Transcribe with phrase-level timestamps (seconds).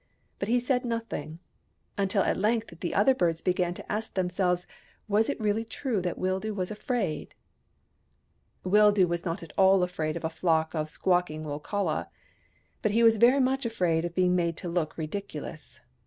[0.39, 1.37] But he said nothing:
[1.95, 4.65] until at length the other birds began to ask themselves
[5.07, 7.35] was it really true that Wildoo was afraid?
[8.63, 12.07] Wildoo was not at all afraid of a flock of squawk ing Wokala.
[12.81, 15.79] But he was very much afraid of being made to look ridiculous.